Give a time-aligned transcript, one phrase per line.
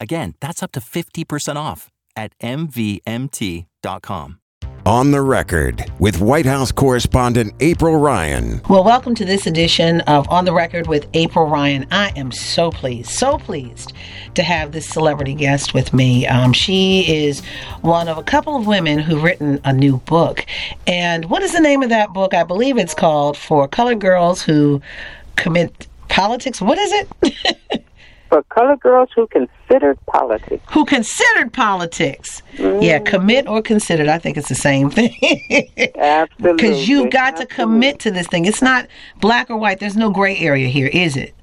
[0.00, 4.40] Again, that's up to 50% off at MVMT.com.
[4.84, 8.60] On the record with White House correspondent April Ryan.
[8.68, 11.88] Well, welcome to this edition of On the Record with April Ryan.
[11.90, 13.94] I am so pleased, so pleased
[14.36, 16.24] to have this celebrity guest with me.
[16.28, 17.44] Um, she is
[17.80, 20.46] one of a couple of women who've written a new book.
[20.86, 22.32] And what is the name of that book?
[22.32, 24.80] I believe it's called For Colored Girls Who
[25.34, 26.60] Commit Politics.
[26.60, 27.80] What is it?
[28.28, 30.62] for colored girls who considered politics.
[30.70, 32.42] Who considered politics.
[32.56, 32.82] Mm-hmm.
[32.82, 34.08] Yeah, commit or considered.
[34.08, 35.14] I think it's the same thing.
[35.96, 36.26] Absolutely.
[36.56, 38.46] Because you've got to commit to this thing.
[38.46, 38.86] It's not
[39.20, 39.78] black or white.
[39.80, 41.34] There's no gray area here, is it?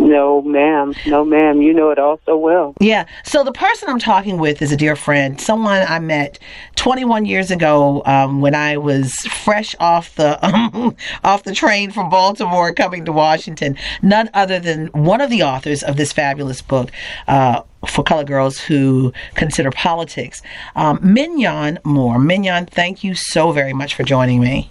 [0.00, 0.94] No, ma'am.
[1.06, 1.60] No, ma'am.
[1.60, 2.74] You know it all so well.
[2.80, 3.04] Yeah.
[3.22, 6.38] So the person I'm talking with is a dear friend, someone I met
[6.76, 9.12] 21 years ago um, when I was
[9.44, 10.42] fresh off the
[10.74, 13.76] um, off the train from Baltimore coming to Washington.
[14.00, 16.90] None other than one of the authors of this fabulous book.
[17.28, 20.42] Uh, for color girls who consider politics.
[20.76, 22.18] Um, Minyon Moore.
[22.18, 24.70] Minyon, thank you so very much for joining me.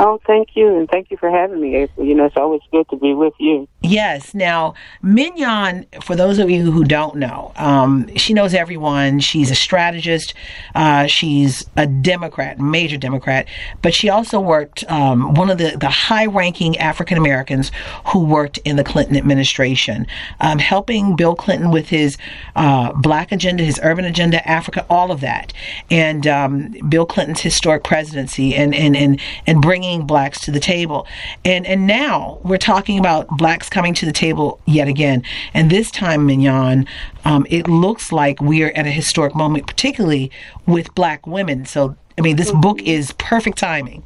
[0.00, 2.06] Oh, thank you, and thank you for having me, April.
[2.06, 3.66] You know, it's always good to be with you.
[3.80, 4.32] Yes.
[4.32, 9.18] Now, Minyon, for those of you who don't know, um, she knows everyone.
[9.18, 10.34] She's a strategist.
[10.76, 13.48] Uh, she's a Democrat, major Democrat,
[13.82, 17.72] but she also worked um, one of the, the high-ranking African Americans
[18.12, 20.06] who worked in the Clinton administration,
[20.40, 22.16] um, helping Bill Clinton with his
[22.54, 25.52] uh, black agenda, his urban agenda, Africa, all of that,
[25.90, 30.60] and um, Bill Clinton's historic presidency, and and and and bringing bringing blacks to the
[30.60, 31.06] table.
[31.44, 35.22] And and now we're talking about blacks coming to the table yet again.
[35.54, 36.86] And this time, Minyon,
[37.24, 40.30] um, it looks like we're at a historic moment, particularly
[40.66, 41.64] with black women.
[41.64, 44.02] So, I mean, this book is perfect timing.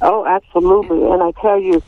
[0.00, 1.02] Oh, absolutely.
[1.10, 1.82] And I tell you,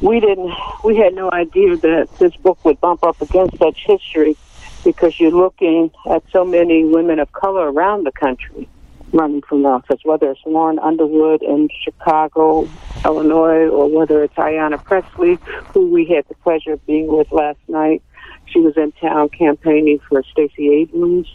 [0.00, 0.52] we didn't,
[0.84, 4.36] we had no idea that this book would bump up against such history
[4.84, 8.68] because you're looking at so many women of color around the country
[9.12, 12.68] running from office, whether it's Lauren Underwood in Chicago,
[13.04, 15.38] Illinois, or whether it's Ayanna Pressley,
[15.72, 18.02] who we had the pleasure of being with last night.
[18.46, 21.28] She was in town campaigning for Stacey Abrams.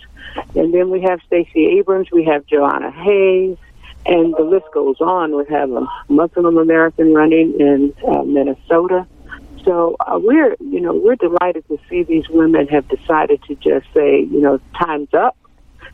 [0.56, 3.58] And then we have Stacey Abrams, we have Jahana Hayes,
[4.06, 5.36] and the list goes on.
[5.36, 9.08] We have a Muslim American running in uh, Minnesota.
[9.64, 13.86] So uh, we're, you know, we're delighted to see these women have decided to just
[13.94, 15.38] say, you know, time's up.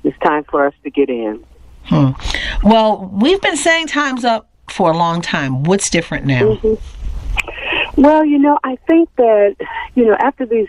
[0.04, 1.44] It's time for us to get in.
[1.90, 2.12] Hmm.
[2.64, 5.64] Well, we've been saying time's up for a long time.
[5.64, 6.42] What's different now?
[6.56, 8.02] Mm-hmm.
[8.02, 9.56] Well, you know, I think that,
[9.96, 10.68] you know, after these,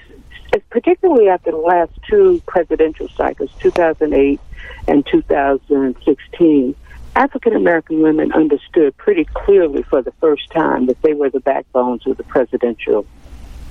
[0.71, 4.41] particularly after the last two presidential cycles, 2008
[4.89, 6.75] and 2016,
[7.17, 12.07] African American women understood pretty clearly for the first time that they were the backbones
[12.07, 13.07] of the presidential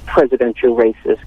[0.05, 1.17] presidential races.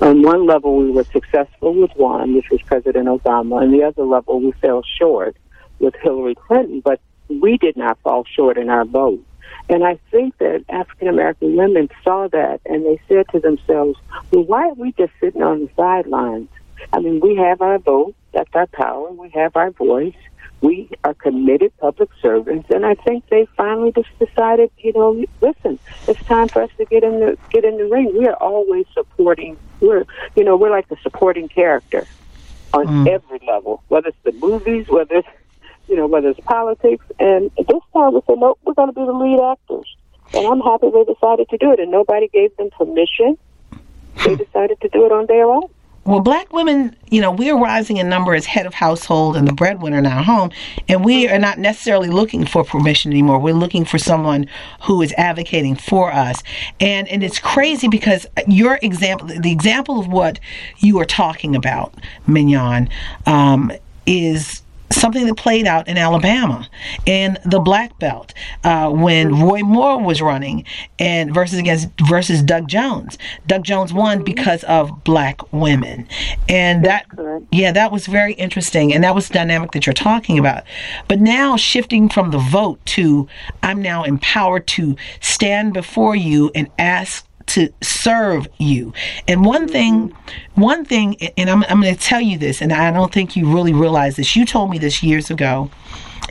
[0.00, 3.62] On one level, we were successful with one, which was President Obama.
[3.62, 5.36] and the other level, we fell short
[5.82, 9.22] with Hillary Clinton, but we did not fall short in our vote.
[9.68, 13.98] And I think that African American women saw that and they said to themselves,
[14.30, 16.48] well, why are we just sitting on the sidelines?
[16.92, 20.16] I mean, we have our vote, that's our power, we have our voice,
[20.62, 25.78] we are committed public servants, and I think they finally just decided, you know, listen,
[26.06, 28.12] it's time for us to get in the get in the ring.
[28.16, 29.56] We are always supporting.
[29.80, 30.04] We're,
[30.36, 32.06] you know, we're like the supporting character
[32.72, 33.08] on mm.
[33.08, 35.28] every level, whether it's the movies, whether it's
[35.88, 37.04] you know, whether it's politics.
[37.18, 39.96] And this time we said, no, we're going to be the lead actors.
[40.34, 41.80] And I'm happy they decided to do it.
[41.80, 43.36] And nobody gave them permission.
[44.24, 45.68] They decided to do it on their own.
[46.04, 49.52] Well, black women, you know, we're rising in number as head of household and the
[49.52, 50.50] breadwinner in our home,
[50.88, 53.38] and we are not necessarily looking for permission anymore.
[53.38, 54.48] We're looking for someone
[54.82, 56.42] who is advocating for us,
[56.80, 60.40] and and it's crazy because your example, the example of what
[60.78, 61.94] you are talking about,
[62.26, 62.90] Minyon,
[63.26, 63.70] um,
[64.04, 64.62] is
[64.92, 66.68] something that played out in Alabama
[67.06, 68.34] in the Black Belt
[68.64, 70.64] uh, when Roy Moore was running
[70.98, 73.18] and versus against versus Doug Jones.
[73.46, 76.08] Doug Jones won because of black women,
[76.48, 77.06] and that
[77.50, 80.64] yeah, that was very interesting, and that was the dynamic that you're talking about.
[81.08, 83.28] But now shifting from the vote to
[83.62, 88.92] I'm now empowered to stand before you and ask to serve you.
[89.28, 90.14] And one thing,
[90.54, 93.52] one thing, and I'm, I'm going to tell you this, and I don't think you
[93.52, 94.36] really realize this.
[94.36, 95.70] You told me this years ago,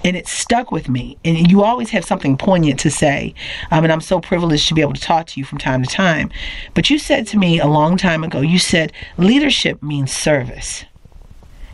[0.03, 1.17] and it stuck with me.
[1.23, 3.33] And you always have something poignant to say.
[3.69, 5.89] Um, and I'm so privileged to be able to talk to you from time to
[5.89, 6.31] time.
[6.73, 10.85] But you said to me a long time ago, you said, leadership means service.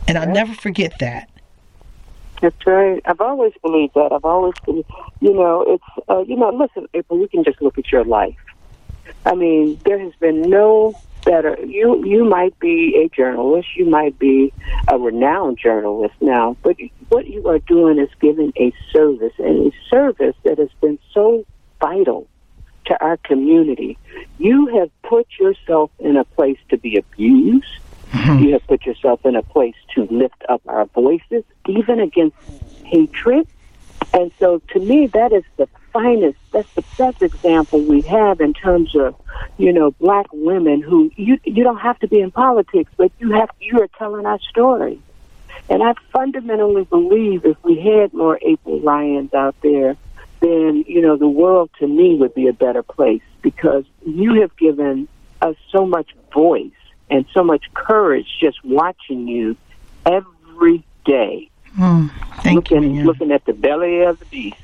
[0.06, 1.30] And I'll never forget that.
[2.40, 3.02] That's right.
[3.04, 4.12] I've always believed that.
[4.12, 4.84] I've always been,
[5.20, 8.36] you know, it's, uh, you know, listen, April, you can just look at your life.
[9.24, 10.94] I mean, there has been no
[11.24, 11.58] better.
[11.64, 14.52] You you might be a journalist, you might be
[14.88, 16.76] a renowned journalist now, but
[17.08, 21.44] what you are doing is giving a service, and a service that has been so
[21.80, 22.26] vital
[22.86, 23.98] to our community.
[24.38, 27.66] You have put yourself in a place to be abused.
[28.12, 28.44] Mm-hmm.
[28.44, 32.36] You have put yourself in a place to lift up our voices, even against
[32.84, 33.46] hatred.
[34.14, 38.52] And so, to me, that is the finest, that's the best example we have in
[38.52, 39.14] terms of,
[39.56, 43.32] you know, black women who you you don't have to be in politics, but you
[43.32, 45.00] have you are telling our story.
[45.68, 49.96] And I fundamentally believe if we had more April Ryans out there,
[50.40, 54.56] then you know the world to me would be a better place because you have
[54.56, 55.08] given
[55.42, 56.70] us so much voice
[57.10, 59.56] and so much courage just watching you
[60.04, 61.50] every day.
[61.78, 62.10] Mm,
[62.54, 64.56] looking, you, looking at the belly of the beast.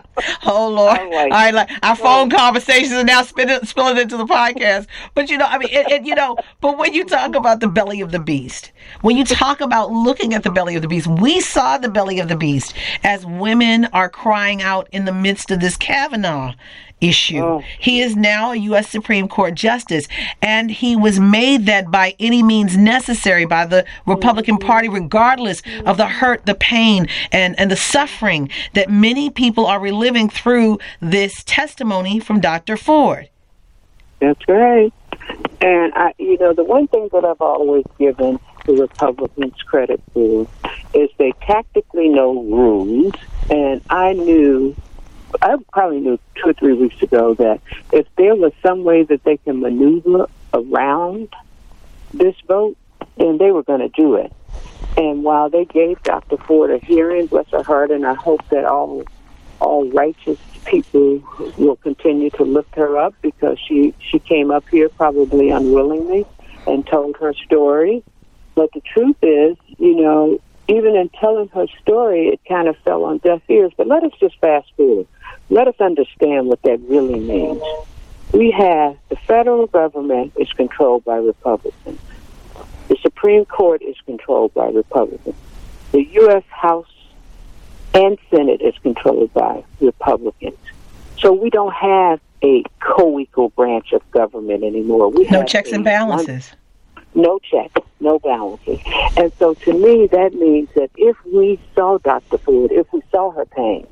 [0.46, 0.98] oh Lord!
[1.10, 4.86] Like, right, like our phone conversations are now spilling, spilling into the podcast.
[5.14, 7.68] But you know, I mean, it, it, you know, but when you talk about the
[7.68, 8.72] belly of the beast,
[9.02, 12.18] when you talk about looking at the belly of the beast, we saw the belly
[12.20, 16.54] of the beast as women are crying out in the midst of this Kavanaugh
[17.00, 17.42] issue.
[17.42, 17.62] Oh.
[17.78, 18.88] He is now a U.S.
[18.88, 20.08] Supreme Court justice,
[20.40, 24.66] and he was made that by any means necessary by the Republican mm-hmm.
[24.66, 29.80] Party, regardless of the hurt, the pain, and, and the suffering that many people are
[30.06, 32.76] reliving through this testimony from Dr.
[32.76, 33.28] Ford.
[34.20, 34.92] That's right.
[35.60, 40.46] And I, you know, the one thing that I've always given the Republicans credit for
[40.94, 43.14] is they tactically know rules,
[43.50, 44.76] and I knew
[45.42, 47.60] I probably knew two or three weeks ago that
[47.92, 51.28] if there was some way that they can maneuver around
[52.14, 52.76] this vote,
[53.16, 54.32] then they were going to do it.
[54.96, 56.36] And while they gave Dr.
[56.38, 59.02] Ford a hearing, bless her heart, and I hope that all
[59.60, 61.22] all righteous people
[61.56, 66.24] will continue to lift her up because she she came up here probably unwillingly
[66.66, 68.02] and told her story.
[68.54, 73.04] But the truth is, you know, even in telling her story, it kind of fell
[73.04, 73.72] on deaf ears.
[73.76, 75.06] But let us just fast forward.
[75.48, 77.62] Let us understand what that really means.
[78.32, 82.00] We have the federal government is controlled by Republicans.
[82.88, 85.36] The Supreme Court is controlled by Republicans.
[85.92, 86.42] The U.S.
[86.50, 86.86] House
[87.96, 90.58] and Senate is controlled by Republicans.
[91.18, 95.08] So we don't have a co-equal branch of government anymore.
[95.08, 96.52] We no checks and balances.
[97.14, 98.80] One, no checks, no balances.
[99.16, 102.36] And so to me, that means that if we saw Dr.
[102.36, 103.86] Ford, if we saw her pain,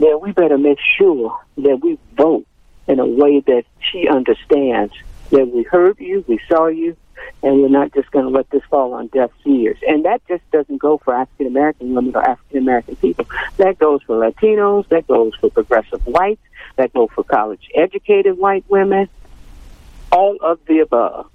[0.00, 2.44] then we better make sure that we vote
[2.88, 4.92] in a way that she understands
[5.32, 6.96] that we heard you, we saw you,
[7.42, 9.78] and we're not just going to let this fall on deaf ears.
[9.88, 13.26] And that just doesn't go for African American women or African American people.
[13.56, 16.42] That goes for Latinos, that goes for progressive whites,
[16.76, 19.08] that goes for college educated white women,
[20.10, 21.28] all of the above.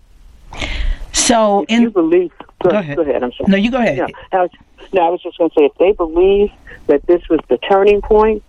[1.12, 2.32] So, if in, you believe,
[2.64, 2.96] go, go, ahead.
[2.96, 3.24] go ahead.
[3.24, 3.52] I'm sorry.
[3.52, 3.98] No, you go ahead.
[3.98, 4.52] No, I was,
[4.94, 6.52] no, I was just going to say, if they believe
[6.86, 8.44] that this was the turning point,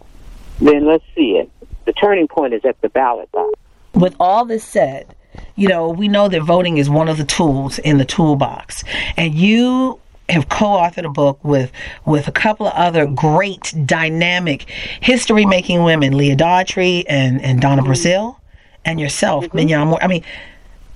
[0.61, 1.51] then let's see it.
[1.87, 3.59] The turning point is at the ballot box.
[3.99, 5.15] With all this said,
[5.57, 8.85] you know, we know that voting is one of the tools in the toolbox.
[9.17, 11.73] And you have co-authored a book with
[12.05, 14.69] with a couple of other great dynamic
[15.01, 17.93] history making women, Leah Daughtry and, and Donna mm-hmm.
[17.93, 18.37] Brazile
[18.85, 19.59] and yourself, mm-hmm.
[19.59, 20.03] Minyon Moore.
[20.03, 20.25] I mean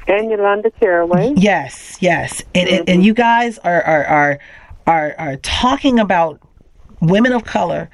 [0.07, 1.33] and Yolanda Caraway.
[1.37, 2.43] Yes, yes.
[2.55, 2.79] And, mm-hmm.
[2.81, 4.39] and, and you guys are, are are
[4.87, 6.41] are are talking about
[7.01, 7.89] women of color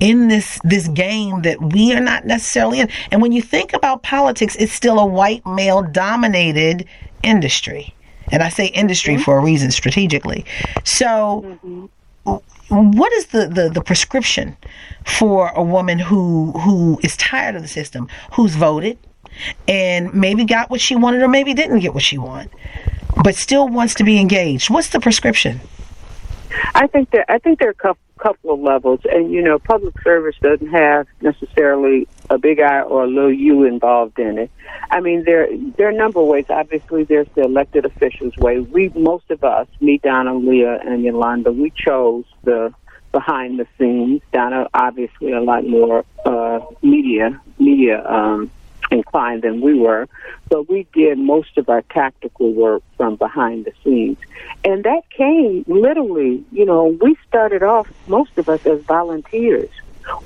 [0.00, 2.88] in this this game that we are not necessarily in.
[3.10, 6.86] And when you think about politics, it's still a white male dominated
[7.22, 7.94] industry.
[8.30, 9.22] And I say industry mm-hmm.
[9.22, 10.44] for a reason strategically.
[10.84, 11.86] So mm-hmm.
[12.68, 14.56] what is the, the, the prescription
[15.04, 18.98] for a woman who who is tired of the system, who's voted
[19.66, 22.50] and maybe got what she wanted or maybe didn't get what she wanted,
[23.22, 24.70] but still wants to be engaged?
[24.70, 25.60] What's the prescription?
[26.74, 29.58] I think that I think there are a couple, couple of levels, and you know,
[29.58, 34.50] public service doesn't have necessarily a big I or a little U involved in it.
[34.90, 36.46] I mean, there there are a number of ways.
[36.48, 38.60] Obviously, there's the elected officials way.
[38.60, 42.72] We most of us, me, Donna, Leah, and Yolanda, we chose the
[43.12, 44.22] behind the scenes.
[44.32, 48.50] Donna, obviously, a lot more uh, media media um,
[48.94, 50.08] inclined than we were,
[50.48, 54.18] but we did most of our tactical work from behind the scenes.
[54.64, 59.70] And that came literally, you know, we started off, most of us, as volunteers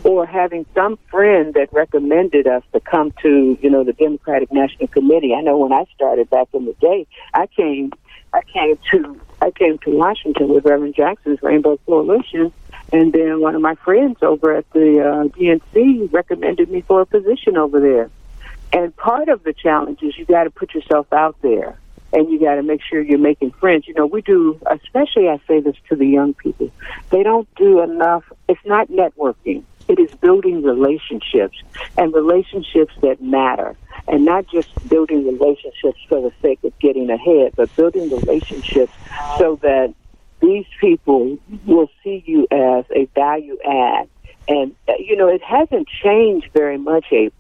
[0.03, 4.89] or having some friend that recommended us to come to, you know, the Democratic National
[4.89, 5.35] Committee.
[5.35, 7.93] I know when I started back in the day, I came
[8.33, 12.53] I came to I came to Washington with Reverend Jackson's Rainbow Coalition
[12.93, 17.07] and then one of my friends over at the uh, DNC recommended me for a
[17.07, 18.11] position over there.
[18.73, 21.79] And part of the challenge is you got to put yourself out there
[22.13, 23.87] and you got to make sure you're making friends.
[23.87, 26.71] You know, we do, especially I say this to the young people,
[27.11, 28.25] they don't do enough.
[28.49, 29.65] It's not networking.
[29.89, 31.57] It is building relationships
[31.97, 33.75] and relationships that matter
[34.07, 38.93] and not just building relationships for the sake of getting ahead, but building relationships
[39.39, 39.95] so that
[40.41, 44.09] these people will see you as a value add.
[44.47, 47.38] And, uh, you know, it hasn't changed very much, April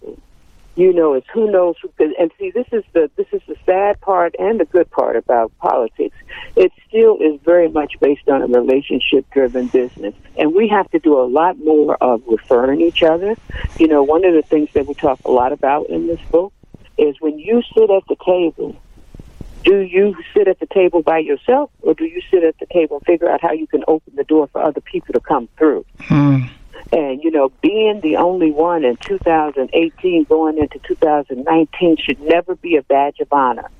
[0.78, 2.12] you know, it's who knows who could.
[2.20, 5.50] And see, this is the this is the sad part and the good part about
[5.58, 6.16] politics.
[6.54, 11.18] It still is very much based on a relationship-driven business, and we have to do
[11.18, 13.35] a lot more of referring each other.
[13.78, 16.52] You know, one of the things that we talk a lot about in this book
[16.97, 18.76] is when you sit at the table.
[19.64, 22.99] Do you sit at the table by yourself, or do you sit at the table
[22.99, 25.85] and figure out how you can open the door for other people to come through?
[26.02, 26.47] Hmm.
[26.92, 32.76] And, you know, being the only one in 2018 going into 2019 should never be
[32.76, 33.70] a badge of honor.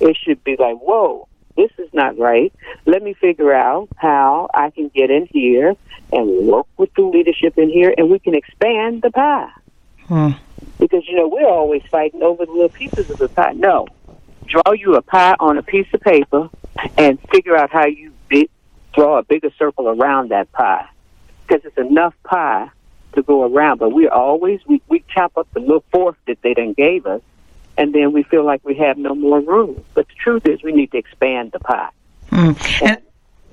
[0.00, 2.52] It should be like, whoa, this is not right.
[2.86, 5.74] Let me figure out how I can get in here
[6.12, 9.50] and work with the leadership in here and we can expand the pie.
[10.06, 10.30] Hmm.
[10.78, 13.52] Because, you know, we're always fighting over the little pieces of the pie.
[13.52, 13.86] No.
[14.46, 16.50] Draw you a pie on a piece of paper
[16.98, 18.50] and figure out how you be,
[18.94, 20.86] draw a bigger circle around that pie
[21.46, 22.70] because it's enough pie
[23.14, 23.78] to go around.
[23.78, 27.22] But we always we, we chop up the little fourth that they didn't gave us,
[27.76, 29.84] and then we feel like we have no more room.
[29.94, 31.90] But the truth is, we need to expand the pie.
[32.30, 32.82] Mm.
[32.82, 32.98] And,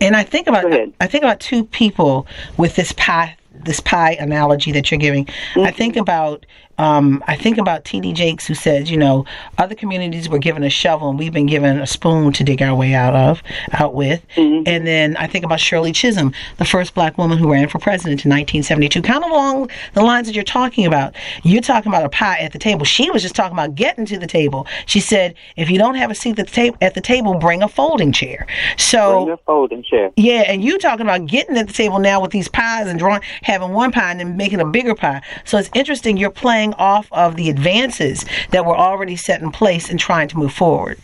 [0.01, 0.65] and I think about
[0.99, 2.27] I think about two people
[2.57, 5.25] with this pie this pie analogy that you're giving.
[5.25, 5.61] Mm-hmm.
[5.61, 6.45] I think about
[6.79, 8.13] um, I think about T.D.
[8.13, 9.25] Jakes, who says, you know,
[9.57, 12.73] other communities were given a shovel and we've been given a spoon to dig our
[12.73, 13.43] way out of,
[13.73, 14.25] out with.
[14.37, 14.63] Mm-hmm.
[14.65, 18.23] And then I think about Shirley Chisholm, the first black woman who ran for president
[18.23, 19.01] in 1972.
[19.01, 21.15] Kind of along the lines that you're talking about.
[21.43, 22.85] You're talking about a pie at the table.
[22.85, 24.65] She was just talking about getting to the table.
[24.85, 27.61] She said, if you don't have a seat at the, ta- at the table, bring
[27.61, 28.47] a folding chair.
[28.77, 30.11] So bring a folding chair.
[30.15, 33.21] Yeah, and you're talking about getting at the table now with these pies and drawing,
[33.41, 35.21] having one pie and then making a bigger pie.
[35.43, 36.15] So it's interesting.
[36.15, 40.37] You're playing off of the advances that were already set in place and trying to
[40.37, 40.97] move forward?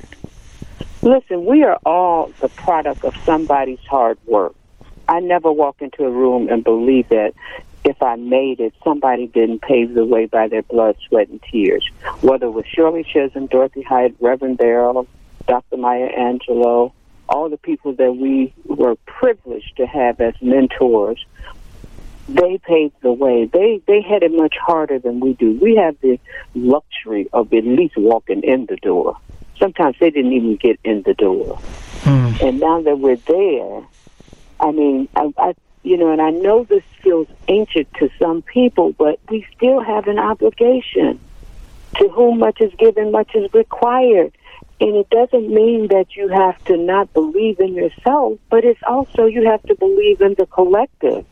[1.02, 4.56] Listen, we are all the product of somebody's hard work.
[5.08, 7.34] I never walk into a room and believe that
[7.84, 11.88] if I made it, somebody didn't pave the way by their blood, sweat, and tears.
[12.22, 15.08] Whether it was Shirley Chisholm, Dorothy Height, Reverend Barrow,
[15.48, 15.78] Dr.
[15.78, 16.92] Maya Angelou,
[17.30, 21.24] all the people that we were privileged to have as mentors
[22.28, 23.46] they paved the way.
[23.52, 25.58] They they had it much harder than we do.
[25.62, 26.20] We have the
[26.54, 29.18] luxury of at least walking in the door.
[29.60, 31.60] Sometimes they didn't even get in the door.
[32.02, 32.42] Mm.
[32.42, 33.84] And now that we're there,
[34.60, 35.54] I mean, I, I
[35.84, 40.08] you know, and I know this feels ancient to some people, but we still have
[40.08, 41.20] an obligation.
[41.98, 44.36] To whom much is given, much is required.
[44.82, 49.26] And it doesn't mean that you have to not believe in yourself, but it's also
[49.26, 51.26] you have to believe in the collective.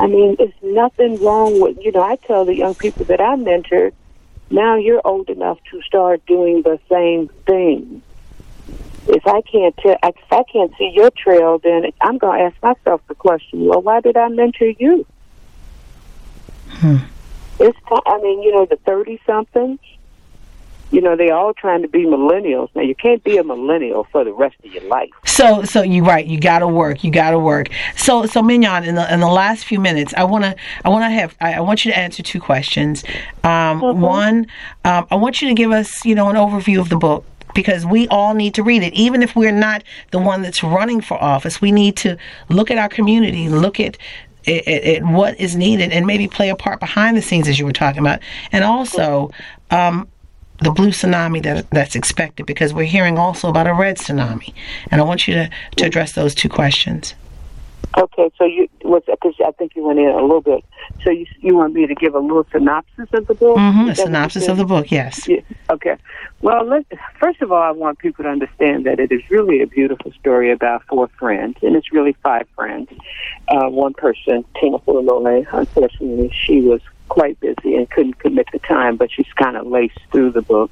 [0.00, 3.36] I mean, it's nothing wrong with, you know, I tell the young people that I
[3.36, 3.92] mentor,
[4.48, 8.02] now you're old enough to start doing the same thing.
[9.06, 12.62] If I can't tell, if I can't see your trail, then I'm going to ask
[12.62, 15.04] myself the question: Well, why did I mentor you?
[16.68, 16.96] Hmm.
[17.58, 19.80] It's, I mean, you know, the thirty somethings
[20.90, 22.68] you know, they're all trying to be millennials.
[22.74, 25.10] Now you can't be a millennial for the rest of your life.
[25.24, 26.26] So, so you're right.
[26.26, 27.04] You got to work.
[27.04, 27.68] You got to work.
[27.96, 31.36] So, so Minyon, in the in the last few minutes, I wanna I wanna have
[31.40, 33.04] I, I want you to answer two questions.
[33.44, 34.00] Um, mm-hmm.
[34.00, 34.46] One,
[34.84, 37.86] um, I want you to give us you know an overview of the book because
[37.86, 38.92] we all need to read it.
[38.94, 42.16] Even if we're not the one that's running for office, we need to
[42.48, 43.96] look at our community, look at
[44.46, 47.66] at, at, what is needed, and maybe play a part behind the scenes as you
[47.66, 48.20] were talking about.
[48.52, 49.30] And also,
[49.70, 50.08] um,
[50.60, 54.52] the blue tsunami that that's expected because we're hearing also about a red tsunami,
[54.90, 57.14] and I want you to to address those two questions.
[57.98, 60.64] Okay, so you was because I think you went in a little bit.
[61.02, 63.56] So you you want me to give a little synopsis of the book?
[63.56, 65.26] Mm-hmm, a Is that what you synopsis of the book, yes.
[65.26, 65.40] Yeah.
[65.70, 65.96] Okay.
[66.40, 66.86] Well, let,
[67.18, 70.52] first of all, I want people to understand that it is really a beautiful story
[70.52, 72.88] about four friends, and it's really five friends.
[73.48, 78.96] Uh, one person, Tina Flournoy, unfortunately, she was quite busy and couldn't commit the time,
[78.96, 80.70] but she's kind of laced through the book.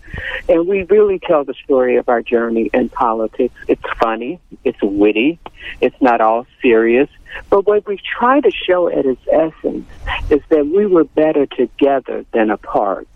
[0.49, 3.54] And we really tell the story of our journey in politics.
[3.66, 5.38] It's funny, it's witty,
[5.83, 7.11] it's not all serious.
[7.50, 9.87] But what we try to show at its essence
[10.30, 13.07] is that we were better together than apart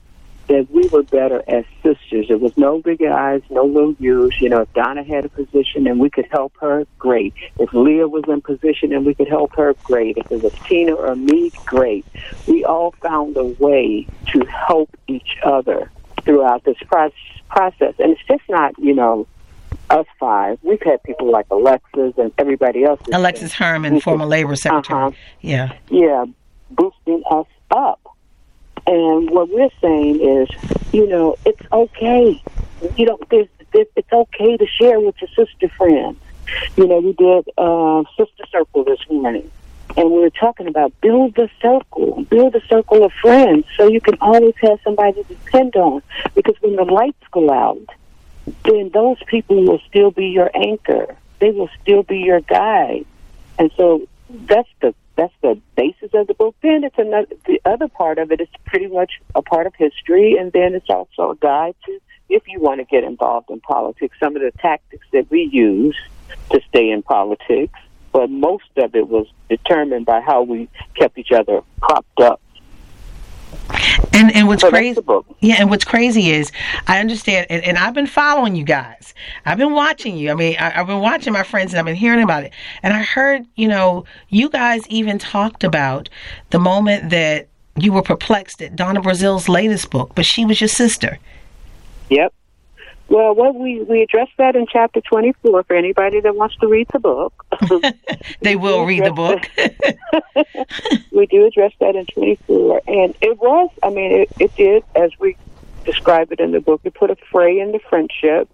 [0.48, 2.28] that we were better as sisters.
[2.28, 4.40] There was no big eyes, no little U's.
[4.40, 7.34] You know, if Donna had a position and we could help her, great.
[7.58, 10.16] If Leah was in position and we could help her, great.
[10.18, 12.04] If it was Tina or me, great.
[12.46, 15.90] We all found a way to help each other
[16.24, 17.12] throughout this pro-
[17.48, 17.94] process.
[17.98, 19.26] And it's just not, you know,
[19.90, 20.58] us five.
[20.62, 23.00] We've had people like Alexis and everybody else.
[23.12, 25.00] Alexis Herman, former labor secretary.
[25.00, 25.16] Uh-huh.
[25.40, 25.76] Yeah.
[25.90, 26.24] yeah,
[26.70, 28.00] boosting us up.
[28.86, 30.48] And what we're saying is,
[30.92, 32.42] you know, it's okay.
[32.96, 36.18] You know, there's, there's, it's okay to share with your sister friends.
[36.76, 39.50] You know, we did uh, Sister Circle this morning,
[39.96, 44.00] and we were talking about build the circle, build a circle of friends, so you
[44.00, 46.02] can always have somebody to depend on.
[46.34, 47.86] Because when the lights go out,
[48.64, 51.16] then those people will still be your anchor.
[51.38, 53.06] They will still be your guide.
[53.58, 56.54] And so that's the that's the basis of the book.
[56.62, 60.36] Then it's another the other part of it is pretty much a part of history,
[60.38, 64.16] and then it's also a guide to if you want to get involved in politics.
[64.22, 65.96] Some of the tactics that we use
[66.50, 67.78] to stay in politics,
[68.12, 72.41] but most of it was determined by how we kept each other propped up.
[74.12, 75.00] And and what's So crazy,
[75.40, 76.52] yeah, and what's crazy is
[76.86, 79.14] I understand, and, and I've been following you guys.
[79.44, 80.30] I've been watching you.
[80.30, 82.52] I mean, I, I've been watching my friends, and I've been hearing about it.
[82.82, 86.08] And I heard, you know, you guys even talked about
[86.50, 90.68] the moment that you were perplexed at Donna Brazile's latest book, but she was your
[90.68, 91.18] sister.
[92.10, 92.32] Yep.
[93.08, 96.68] Well, what we we addressed that in chapter twenty four for anybody that wants to
[96.68, 97.32] read the book.
[98.40, 99.48] They will read the book.
[101.12, 102.82] we do address that in 24.
[102.86, 105.36] And it was, I mean, it, it did, as we
[105.84, 108.48] describe it in the book, it put a fray in the friendship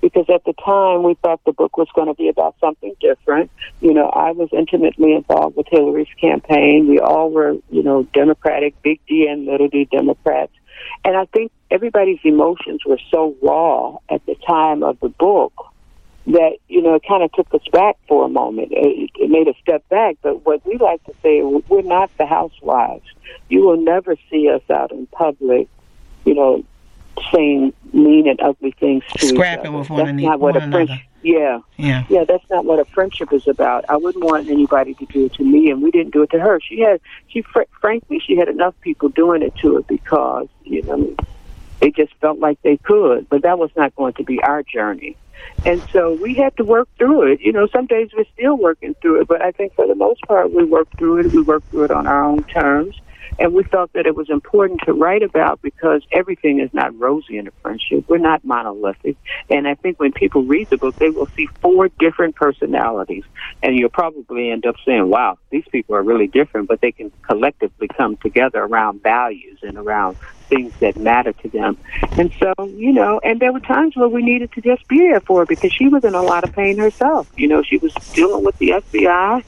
[0.00, 3.50] because at the time we thought the book was going to be about something different.
[3.80, 6.88] You know, I was intimately involved with Hillary's campaign.
[6.88, 10.52] We all were, you know, Democratic, big D and little d Democrats.
[11.04, 15.52] And I think everybody's emotions were so raw at the time of the book
[16.26, 18.68] that you know it kind of took us back for a moment.
[18.70, 20.16] It, it made us step back.
[20.22, 23.06] But what we like to say, we're not the housewives.
[23.48, 25.68] You will never see us out in public,
[26.24, 26.64] you know,
[27.32, 29.78] saying mean and ugly things to Scrapping each other.
[29.78, 30.88] with one That's not what a friendship.
[30.88, 31.02] another.
[31.22, 32.04] Yeah, yeah.
[32.08, 33.84] yeah, that's not what a friendship is about.
[33.88, 36.40] I wouldn't want anybody to do it to me, and we didn't do it to
[36.40, 36.58] her.
[36.60, 40.82] She had, she fr- frankly, she had enough people doing it to her because you
[40.82, 41.14] know
[41.80, 45.16] they just felt like they could, but that was not going to be our journey.
[45.64, 47.40] And so we had to work through it.
[47.40, 50.22] You know, some days we're still working through it, but I think for the most
[50.22, 51.32] part we worked through it.
[51.32, 53.00] We worked through it on our own terms.
[53.38, 57.38] And we felt that it was important to write about because everything is not rosy
[57.38, 58.04] in a friendship.
[58.08, 59.16] We're not monolithic.
[59.50, 63.24] And I think when people read the book, they will see four different personalities.
[63.62, 67.10] And you'll probably end up saying, wow, these people are really different, but they can
[67.28, 70.16] collectively come together around values and around
[70.52, 71.78] things that matter to them.
[72.12, 75.20] And so, you know, and there were times where we needed to just be there
[75.20, 77.30] for her because she was in a lot of pain herself.
[77.36, 79.44] You know, she was dealing with the FBI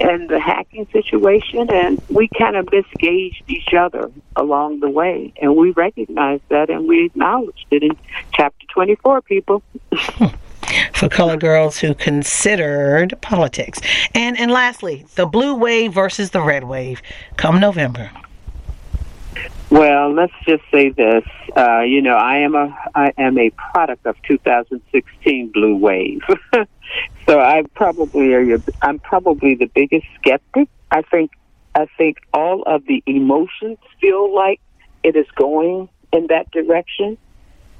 [0.00, 5.32] and the hacking situation, and we kind of misgauged each other along the way.
[5.42, 7.96] And we recognized that and we acknowledged it in
[8.32, 9.62] chapter 24, people.
[10.92, 13.80] for color girls who considered politics.
[14.14, 17.00] And and lastly, the blue wave versus the red wave
[17.36, 18.10] come November.
[19.70, 21.24] Well, let's just say this.
[21.54, 26.22] Uh, you know, I am a I am a product of 2016 blue wave.
[27.26, 30.68] so I probably are your, I'm probably the biggest skeptic.
[30.90, 31.32] I think
[31.74, 34.60] I think all of the emotions feel like
[35.02, 37.18] it is going in that direction.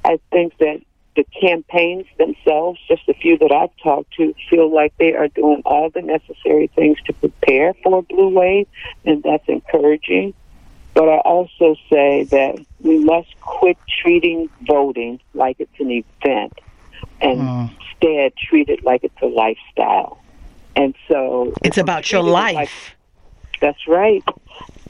[0.05, 0.81] I think that
[1.15, 5.63] the campaigns themselves, just a few that I've talked to, feel like they are doing
[5.65, 8.67] all the necessary things to prepare for a blue wave,
[9.05, 10.35] and that's encouraging.
[10.93, 16.53] But I also say that we must quit treating voting like it's an event
[17.21, 17.69] and Mm.
[18.01, 20.17] instead treat it like it's a lifestyle.
[20.75, 22.95] And so It's about your treated it like- life.
[23.61, 24.23] that's right.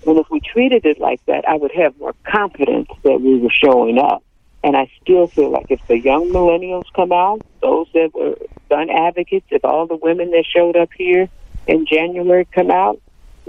[0.08, 3.50] And if we treated it like that, I would have more confidence that we were
[3.52, 4.24] showing up
[4.62, 8.36] And I still feel like if the young millennials come out, those that were
[8.70, 11.30] gun advocates, if all the women that showed up here
[11.66, 13.00] in January come out,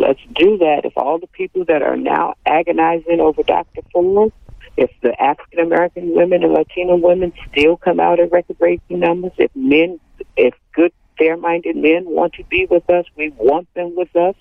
[0.00, 0.82] let's do that.
[0.84, 3.82] If all the people that are now agonizing over Dr.
[3.92, 4.32] Ford,
[4.76, 9.32] if the African American women and Latino women still come out in record breaking numbers,
[9.36, 10.00] if men,
[10.36, 14.34] if good, fair minded men want to be with us, we want them with us.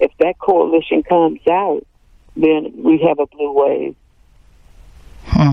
[0.00, 1.86] If that coalition comes out,
[2.34, 3.96] then we have a blue wave.
[5.24, 5.52] Hmm.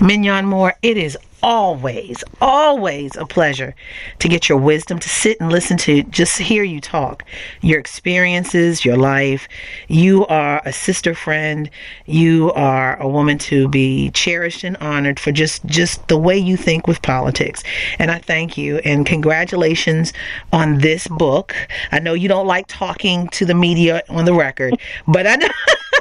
[0.00, 3.74] Minyon Moore, it is always, always a pleasure
[4.18, 7.22] to get your wisdom, to sit and listen to, just hear you talk,
[7.60, 9.46] your experiences, your life.
[9.88, 11.68] You are a sister friend.
[12.06, 16.56] You are a woman to be cherished and honored for just, just the way you
[16.56, 17.62] think with politics.
[17.98, 20.14] And I thank you and congratulations
[20.50, 21.54] on this book.
[21.92, 25.48] I know you don't like talking to the media on the record, but I know.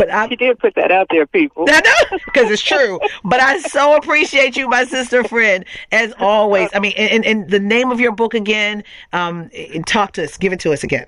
[0.00, 1.66] But I, she did put that out there, people.
[1.68, 2.98] I know, because it's true.
[3.22, 6.70] but I so appreciate you, my sister friend, as always.
[6.74, 8.82] I mean, and, and the name of your book again,
[9.12, 9.50] um,
[9.84, 11.06] talk to us, give it to us again.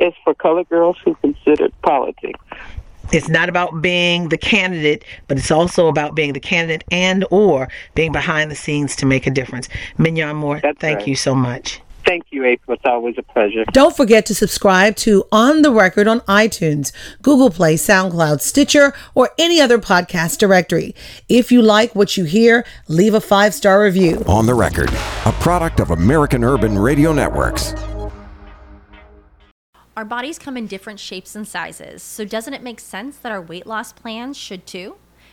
[0.00, 2.40] It's for colored girls who consider politics.
[3.12, 7.68] It's not about being the candidate, but it's also about being the candidate and or
[7.94, 9.68] being behind the scenes to make a difference.
[9.98, 11.08] Minyon Moore, That's thank right.
[11.08, 11.80] you so much.
[12.04, 12.76] Thank you, April.
[12.76, 13.64] It's always a pleasure.
[13.72, 19.30] Don't forget to subscribe to On the Record on iTunes, Google Play, SoundCloud, Stitcher, or
[19.38, 20.94] any other podcast directory.
[21.28, 24.24] If you like what you hear, leave a five star review.
[24.26, 24.90] On the Record,
[25.26, 27.74] a product of American Urban Radio Networks.
[29.96, 33.42] Our bodies come in different shapes and sizes, so doesn't it make sense that our
[33.42, 34.96] weight loss plans should too?